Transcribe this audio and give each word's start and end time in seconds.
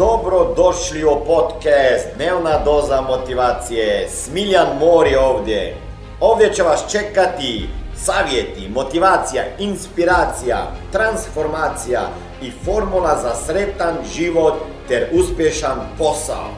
Dobro 0.00 0.54
došli 0.56 1.04
u 1.04 1.24
podcast 1.26 2.06
Dnevna 2.16 2.64
doza 2.64 3.00
motivacije. 3.00 4.08
Smiljan 4.08 4.78
Mor 4.78 5.06
je 5.06 5.18
ovdje. 5.18 5.76
Ovdje 6.20 6.52
će 6.52 6.62
vas 6.62 6.84
čekati 6.90 7.68
savjeti, 7.96 8.68
motivacija, 8.68 9.42
inspiracija, 9.58 10.72
transformacija 10.92 12.00
i 12.42 12.50
formula 12.50 13.18
za 13.22 13.34
sretan 13.34 13.94
život 14.14 14.54
ter 14.88 15.08
uspješan 15.12 15.78
posao. 15.98 16.48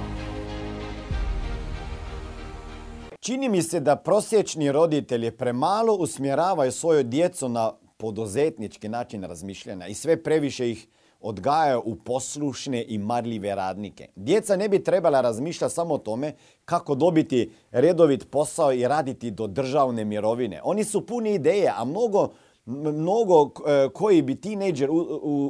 Čini 3.20 3.48
mi 3.48 3.62
se 3.62 3.80
da 3.80 3.96
prosječni 3.96 4.72
roditelji 4.72 5.30
premalo 5.30 5.94
usmjeravaju 5.94 6.72
svoju 6.72 7.02
djecu 7.02 7.48
na 7.48 7.72
poduzetnički 8.02 8.88
način 8.88 9.24
razmišljanja 9.24 9.86
i 9.86 9.94
sve 9.94 10.22
previše 10.22 10.70
ih 10.70 10.88
odgajaju 11.20 11.82
u 11.84 11.96
poslušne 11.96 12.84
i 12.88 12.98
marljive 12.98 13.54
radnike. 13.54 14.08
Djeca 14.16 14.56
ne 14.56 14.68
bi 14.68 14.84
trebala 14.84 15.20
razmišljati 15.20 15.74
samo 15.74 15.94
o 15.94 15.98
tome 15.98 16.32
kako 16.64 16.94
dobiti 16.94 17.52
redovit 17.70 18.30
posao 18.30 18.72
i 18.72 18.88
raditi 18.88 19.30
do 19.30 19.46
državne 19.46 20.04
mirovine. 20.04 20.60
Oni 20.64 20.84
su 20.84 21.06
puni 21.06 21.34
ideje, 21.34 21.72
a 21.76 21.84
mnogo, 21.84 22.28
mnogo 22.66 23.50
e, 23.66 23.88
koji 23.94 24.22
bi 24.22 24.40
tineđer 24.40 24.88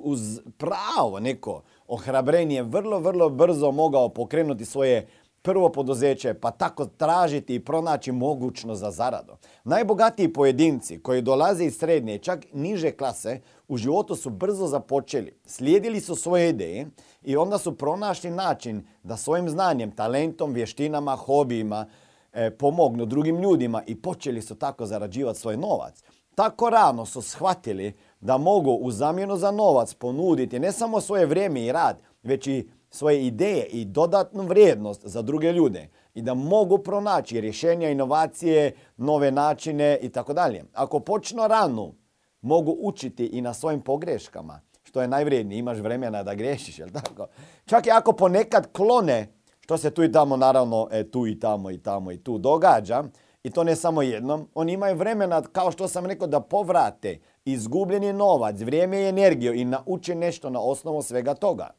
uz 0.02 0.40
pravo 0.58 1.20
neko 1.20 1.62
ohrabrenje 1.86 2.62
vrlo, 2.62 2.98
vrlo 2.98 3.30
brzo 3.30 3.70
mogao 3.70 4.08
pokrenuti 4.08 4.64
svoje 4.64 5.06
prvo 5.42 5.68
poduzeće, 5.68 6.34
pa 6.34 6.50
tako 6.50 6.86
tražiti 6.86 7.54
i 7.54 7.60
pronaći 7.64 8.12
mogućnost 8.12 8.80
za 8.80 8.90
zaradu. 8.90 9.32
Najbogatiji 9.64 10.32
pojedinci 10.32 10.98
koji 11.02 11.22
dolaze 11.22 11.64
iz 11.64 11.78
srednje, 11.78 12.18
čak 12.18 12.46
niže 12.52 12.90
klase, 12.90 13.40
u 13.68 13.76
životu 13.76 14.16
su 14.16 14.30
brzo 14.30 14.66
započeli. 14.66 15.34
Slijedili 15.46 16.00
su 16.00 16.16
svoje 16.16 16.48
ideje 16.48 16.86
i 17.22 17.36
onda 17.36 17.58
su 17.58 17.76
pronašli 17.78 18.30
način 18.30 18.86
da 19.02 19.16
svojim 19.16 19.48
znanjem, 19.48 19.90
talentom, 19.90 20.52
vještinama, 20.52 21.16
hobijima 21.16 21.86
e, 22.32 22.50
pomognu 22.50 23.06
drugim 23.06 23.42
ljudima 23.42 23.82
i 23.86 24.02
počeli 24.02 24.42
su 24.42 24.54
tako 24.54 24.86
zarađivati 24.86 25.40
svoj 25.40 25.56
novac. 25.56 26.02
Tako 26.34 26.70
rano 26.70 27.06
su 27.06 27.22
shvatili 27.22 27.92
da 28.20 28.38
mogu 28.38 28.70
u 28.70 28.90
zamjenu 28.90 29.36
za 29.36 29.50
novac 29.50 29.94
ponuditi 29.94 30.58
ne 30.58 30.72
samo 30.72 31.00
svoje 31.00 31.26
vrijeme 31.26 31.64
i 31.64 31.72
rad, 31.72 32.02
već 32.22 32.46
i 32.46 32.68
svoje 32.94 33.26
ideje 33.26 33.66
i 33.66 33.84
dodatnu 33.84 34.42
vrijednost 34.42 35.06
za 35.06 35.22
druge 35.22 35.52
ljude 35.52 35.88
i 36.14 36.22
da 36.22 36.34
mogu 36.34 36.78
pronaći 36.78 37.40
rješenja, 37.40 37.90
inovacije, 37.90 38.72
nove 38.96 39.30
načine 39.30 39.98
i 40.02 40.08
tako 40.08 40.32
dalje. 40.32 40.64
Ako 40.72 41.00
počnu 41.00 41.48
rano, 41.48 41.92
mogu 42.40 42.76
učiti 42.80 43.26
i 43.26 43.40
na 43.40 43.54
svojim 43.54 43.80
pogreškama, 43.80 44.60
što 44.82 45.02
je 45.02 45.08
najvrijednije, 45.08 45.58
imaš 45.58 45.78
vremena 45.78 46.22
da 46.22 46.34
grešiš, 46.34 46.78
jel 46.78 46.88
tako? 46.90 47.26
Čak 47.64 47.86
i 47.86 47.90
ako 47.90 48.12
ponekad 48.12 48.72
klone, 48.72 49.26
što 49.60 49.78
se 49.78 49.90
tu 49.90 50.04
i 50.04 50.12
tamo, 50.12 50.36
naravno, 50.36 50.88
e, 50.90 51.10
tu 51.10 51.26
i 51.26 51.40
tamo 51.40 51.70
i 51.70 51.78
tamo 51.78 52.12
i 52.12 52.18
tu 52.18 52.38
događa, 52.38 53.04
i 53.44 53.50
to 53.50 53.64
ne 53.64 53.76
samo 53.76 54.02
jednom, 54.02 54.48
oni 54.54 54.72
imaju 54.72 54.96
vremena, 54.96 55.42
kao 55.42 55.72
što 55.72 55.88
sam 55.88 56.06
rekao, 56.06 56.26
da 56.26 56.40
povrate 56.40 57.18
izgubljeni 57.44 58.12
novac, 58.12 58.60
vrijeme 58.60 59.00
i 59.00 59.08
energiju 59.08 59.54
i 59.54 59.64
nauče 59.64 60.14
nešto 60.14 60.50
na 60.50 60.60
osnovu 60.60 61.02
svega 61.02 61.34
toga. 61.34 61.70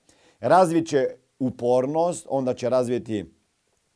Razvit 0.43 0.87
će 0.87 1.07
upornost, 1.39 2.27
onda 2.29 2.53
će 2.53 2.69
razviti 2.69 3.25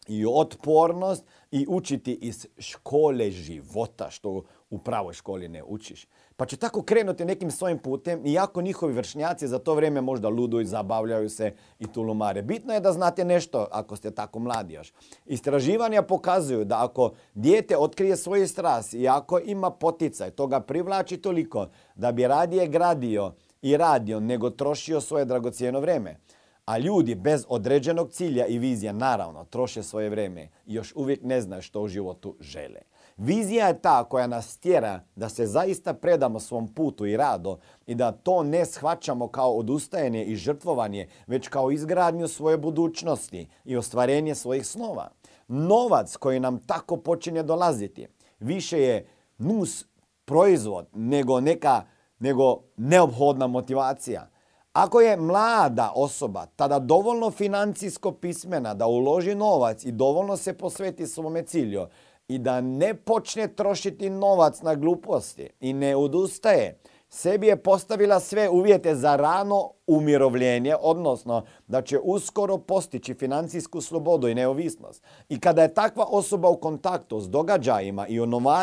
i 0.07 0.25
otpornost 0.25 1.23
i 1.51 1.65
učiti 1.69 2.13
iz 2.13 2.47
škole 2.57 3.31
života, 3.31 4.09
što 4.09 4.43
u 4.69 4.77
pravoj 4.77 5.13
školi 5.13 5.47
ne 5.47 5.63
učiš. 5.63 6.07
Pa 6.37 6.45
će 6.45 6.57
tako 6.57 6.81
krenuti 6.81 7.25
nekim 7.25 7.51
svojim 7.51 7.77
putem, 7.77 8.25
iako 8.25 8.61
njihovi 8.61 8.93
vršnjaci 8.93 9.47
za 9.47 9.59
to 9.59 9.73
vrijeme 9.73 10.01
možda 10.01 10.29
luduju, 10.29 10.65
zabavljaju 10.65 11.29
se 11.29 11.53
i 11.79 11.87
tulumare. 11.87 12.41
Bitno 12.41 12.73
je 12.73 12.79
da 12.79 12.91
znate 12.91 13.25
nešto 13.25 13.67
ako 13.71 13.95
ste 13.95 14.11
tako 14.11 14.39
mladi 14.39 14.73
još. 14.73 14.93
Istraživanja 15.25 16.01
pokazuju 16.01 16.65
da 16.65 16.83
ako 16.83 17.11
dijete 17.33 17.77
otkrije 17.77 18.17
svoj 18.17 18.47
stras 18.47 18.93
i 18.93 19.07
ako 19.07 19.39
ima 19.39 19.71
poticaj, 19.71 20.31
to 20.31 20.47
ga 20.47 20.59
privlači 20.59 21.17
toliko 21.17 21.67
da 21.95 22.11
bi 22.11 22.27
radije 22.27 22.67
gradio 22.67 23.33
i 23.61 23.77
radio 23.77 24.19
nego 24.19 24.49
trošio 24.49 25.01
svoje 25.01 25.25
dragocjeno 25.25 25.79
vrijeme. 25.79 26.17
A 26.65 26.77
ljudi 26.77 27.15
bez 27.15 27.45
određenog 27.49 28.09
cilja 28.09 28.45
i 28.45 28.57
vizija 28.57 28.93
naravno 28.93 29.45
troše 29.45 29.83
svoje 29.83 30.09
vrijeme 30.09 30.49
i 30.65 30.73
još 30.73 30.93
uvijek 30.95 31.23
ne 31.23 31.41
znaju 31.41 31.61
što 31.61 31.81
u 31.81 31.87
životu 31.87 32.35
žele. 32.39 32.81
Vizija 33.17 33.67
je 33.67 33.81
ta 33.81 34.03
koja 34.03 34.27
nas 34.27 34.57
tjera 34.57 34.99
da 35.15 35.29
se 35.29 35.45
zaista 35.45 35.93
predamo 35.93 36.39
svom 36.39 36.67
putu 36.67 37.05
i 37.05 37.17
rado 37.17 37.57
i 37.87 37.95
da 37.95 38.11
to 38.11 38.43
ne 38.43 38.65
shvaćamo 38.65 39.27
kao 39.27 39.57
odustajanje 39.57 40.25
i 40.25 40.35
žrtvovanje, 40.35 41.07
već 41.27 41.47
kao 41.47 41.71
izgradnju 41.71 42.27
svoje 42.27 42.57
budućnosti 42.57 43.47
i 43.65 43.77
ostvarenje 43.77 44.35
svojih 44.35 44.67
snova. 44.67 45.09
Novac 45.47 46.15
koji 46.15 46.39
nam 46.39 46.59
tako 46.59 46.97
počinje 46.97 47.43
dolaziti 47.43 48.07
više 48.39 48.81
je 48.81 49.07
nus 49.37 49.85
proizvod 50.25 50.87
nego 50.93 51.39
neka 51.39 51.81
nego 52.19 52.59
neophodna 52.77 53.47
motivacija. 53.47 54.29
Ako 54.73 55.01
je 55.01 55.17
mlada 55.17 55.91
osoba 55.95 56.45
tada 56.55 56.79
dovoljno 56.79 57.31
financijsko 57.31 58.11
pismena 58.11 58.73
da 58.73 58.87
uloži 58.87 59.35
novac 59.35 59.85
i 59.85 59.91
dovoljno 59.91 60.37
se 60.37 60.53
posveti 60.53 61.07
svome 61.07 61.43
cilju 61.43 61.87
i 62.27 62.37
da 62.39 62.61
ne 62.61 62.93
počne 62.93 63.47
trošiti 63.47 64.09
novac 64.09 64.61
na 64.61 64.75
gluposti 64.75 65.49
i 65.59 65.73
ne 65.73 65.95
odustaje, 65.95 66.79
sebi 67.09 67.47
je 67.47 67.63
postavila 67.63 68.19
sve 68.19 68.49
uvjete 68.49 68.95
za 68.95 69.15
rano 69.15 69.71
umirovljenje, 69.87 70.75
odnosno 70.81 71.43
da 71.67 71.81
će 71.81 71.99
uskoro 71.99 72.57
postići 72.57 73.13
financijsku 73.13 73.81
slobodu 73.81 74.27
i 74.27 74.35
neovisnost. 74.35 75.03
I 75.29 75.39
kada 75.39 75.61
je 75.61 75.73
takva 75.73 76.05
osoba 76.09 76.49
u 76.49 76.57
kontaktu 76.57 77.21
s 77.21 77.29
događajima 77.29 78.07
i 78.07 78.19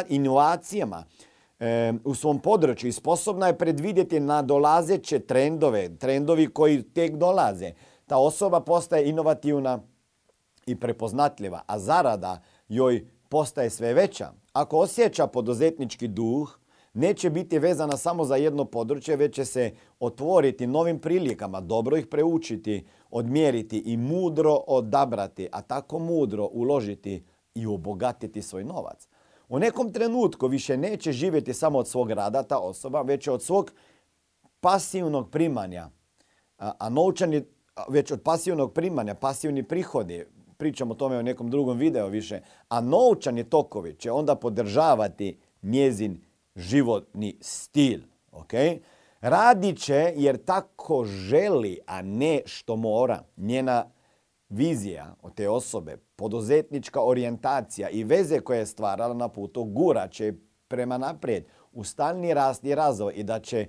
inovacijama, 0.08 1.04
u 2.04 2.14
svom 2.14 2.38
području 2.38 2.88
i 2.88 2.92
sposobna 2.92 3.46
je 3.46 3.58
predvidjeti 3.58 4.20
nadolazeće 4.20 5.18
trendove, 5.18 5.96
trendovi 5.96 6.46
koji 6.46 6.82
tek 6.82 7.16
dolaze. 7.16 7.72
Ta 8.06 8.18
osoba 8.18 8.60
postaje 8.60 9.08
inovativna 9.08 9.78
i 10.66 10.76
prepoznatljiva, 10.76 11.62
a 11.66 11.78
zarada 11.78 12.42
joj 12.68 13.06
postaje 13.28 13.70
sve 13.70 13.94
veća. 13.94 14.32
Ako 14.52 14.78
osjeća 14.78 15.26
poduzetnički 15.26 16.08
duh, 16.08 16.58
neće 16.94 17.30
biti 17.30 17.58
vezana 17.58 17.96
samo 17.96 18.24
za 18.24 18.36
jedno 18.36 18.64
područje, 18.64 19.16
već 19.16 19.34
će 19.34 19.44
se 19.44 19.72
otvoriti 20.00 20.66
novim 20.66 20.98
prilikama, 20.98 21.60
dobro 21.60 21.96
ih 21.96 22.06
preučiti, 22.06 22.86
odmjeriti 23.10 23.78
i 23.78 23.96
mudro 23.96 24.54
odabrati, 24.66 25.48
a 25.52 25.62
tako 25.62 25.98
mudro 25.98 26.48
uložiti 26.52 27.24
i 27.54 27.66
obogatiti 27.66 28.42
svoj 28.42 28.64
novac. 28.64 29.08
U 29.54 29.58
nekom 29.58 29.92
trenutku 29.92 30.46
više 30.46 30.76
neće 30.76 31.12
živjeti 31.12 31.54
samo 31.54 31.78
od 31.78 31.88
svog 31.88 32.10
rada 32.10 32.42
ta 32.42 32.58
osoba, 32.58 33.02
već 33.02 33.28
od 33.28 33.42
svog 33.42 33.72
pasivnog 34.60 35.30
primanja. 35.30 35.88
A 36.58 36.88
novčani, 36.88 37.44
već 37.88 38.10
od 38.10 38.22
pasivnog 38.22 38.72
primanja, 38.72 39.14
pasivni 39.14 39.62
prihodi, 39.62 40.24
pričam 40.56 40.90
o 40.90 40.94
tome 40.94 41.18
u 41.18 41.22
nekom 41.22 41.50
drugom 41.50 41.78
videu 41.78 42.08
više, 42.08 42.40
a 42.68 42.80
novčani 42.80 43.44
tokovi 43.44 43.94
će 43.94 44.12
onda 44.12 44.34
podržavati 44.34 45.38
njezin 45.62 46.20
životni 46.56 47.36
stil. 47.40 48.00
Okay? 48.32 48.78
Radit 49.20 49.78
će 49.78 50.12
jer 50.16 50.44
tako 50.44 51.04
želi, 51.04 51.78
a 51.86 52.02
ne 52.02 52.42
što 52.46 52.76
mora. 52.76 53.22
Njena 53.36 53.90
vizija 54.48 55.14
od 55.22 55.34
te 55.34 55.48
osobe, 55.48 55.96
poduzetnička 56.16 57.02
orijentacija 57.02 57.88
i 57.88 58.04
veze 58.04 58.40
koje 58.40 58.58
je 58.58 58.66
stvarala 58.66 59.14
na 59.14 59.28
putu 59.28 59.64
gura 59.64 60.08
će 60.08 60.32
prema 60.68 60.98
naprijed 60.98 61.44
u 61.72 61.84
stalni 61.84 62.34
rast 62.34 62.64
i 62.64 62.74
razvoj 62.74 63.12
i 63.16 63.22
da 63.22 63.40
će 63.40 63.68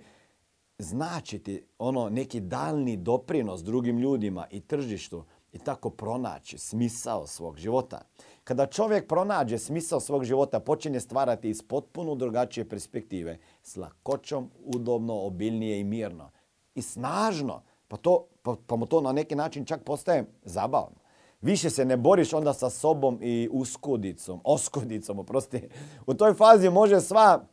značiti 0.78 1.66
ono 1.80 2.09
neki 2.09 2.40
dalni 2.40 2.97
doprinos 2.97 3.64
drugim 3.64 4.00
ljudima 4.00 4.47
i 4.52 4.59
tržištu 4.59 5.23
i 5.53 5.59
tako 5.59 5.90
pronaći 5.90 6.58
smisao 6.58 7.28
svog 7.28 7.58
života. 7.58 8.02
Kada 8.44 8.66
čovjek 8.66 9.08
pronađe 9.08 9.58
smisao 9.58 10.00
svog 10.00 10.23
života, 10.23 10.59
počinje 10.59 11.00
stvarati 11.00 11.50
iz 11.50 11.61
potpuno 11.61 12.16
drugačije 12.16 12.70
perspektive, 12.70 13.38
s 13.64 13.76
lakoćom, 13.76 14.52
udobno, 14.59 15.14
obilnije 15.14 15.79
i 15.79 15.84
mirno. 15.84 16.32
I 16.76 16.82
snažno. 16.82 17.64
Pa, 17.87 17.97
to, 17.97 18.28
pa, 18.41 18.55
pa 18.67 18.76
mu 18.76 18.85
to 18.85 19.02
na 19.02 19.11
neki 19.11 19.35
način 19.35 19.66
čak 19.66 19.84
postaje 19.84 20.26
zabavno. 20.43 20.97
Više 21.41 21.70
se 21.70 21.85
ne 21.85 21.97
boriš 21.97 22.34
onda 22.34 22.53
sa 22.53 22.70
sobom 22.70 23.20
i 23.22 23.49
uskudicom, 23.52 24.41
oskudicom, 24.43 25.20
oprosti. 25.20 25.70
U 26.08 26.14
toj 26.14 26.34
fazi 26.34 26.70
može 26.70 27.02
sva 27.02 27.46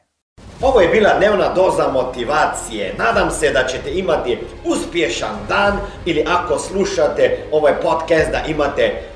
Ovo 0.63 0.81
je 0.81 0.89
bila 0.89 1.19
dnevna 1.19 1.55
doza 1.55 1.89
motivacije. 1.93 2.95
Nadam 2.99 3.31
se 3.31 3.53
da 3.53 3.67
ćete 3.69 3.99
imati 3.99 4.39
uspješan 4.65 5.37
dan 5.49 5.79
ili 6.05 6.25
ako 6.29 6.59
slušate 6.59 7.49
ovaj 7.53 7.81
podcast 7.83 8.31
da 8.31 8.45
imate 8.49 9.16